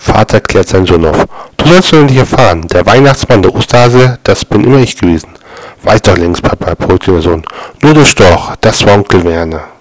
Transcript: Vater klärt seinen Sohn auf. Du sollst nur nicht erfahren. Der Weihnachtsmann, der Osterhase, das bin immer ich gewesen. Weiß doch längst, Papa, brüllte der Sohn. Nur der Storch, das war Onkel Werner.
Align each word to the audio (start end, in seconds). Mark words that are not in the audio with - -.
Vater 0.00 0.40
klärt 0.40 0.66
seinen 0.66 0.86
Sohn 0.86 1.04
auf. 1.04 1.26
Du 1.58 1.66
sollst 1.66 1.92
nur 1.92 2.04
nicht 2.04 2.16
erfahren. 2.16 2.66
Der 2.68 2.86
Weihnachtsmann, 2.86 3.42
der 3.42 3.54
Osterhase, 3.54 4.18
das 4.22 4.46
bin 4.46 4.64
immer 4.64 4.78
ich 4.78 4.96
gewesen. 4.96 5.28
Weiß 5.82 6.00
doch 6.00 6.16
längst, 6.16 6.42
Papa, 6.42 6.74
brüllte 6.74 7.12
der 7.12 7.20
Sohn. 7.20 7.44
Nur 7.82 7.92
der 7.92 8.06
Storch, 8.06 8.56
das 8.62 8.84
war 8.86 8.94
Onkel 8.94 9.22
Werner. 9.22 9.79